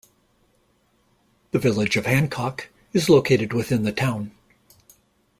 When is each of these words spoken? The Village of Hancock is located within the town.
The 1.51 1.59
Village 1.59 1.95
of 1.95 2.07
Hancock 2.07 2.69
is 2.91 3.07
located 3.07 3.53
within 3.53 3.83
the 3.83 3.91
town. 3.91 4.31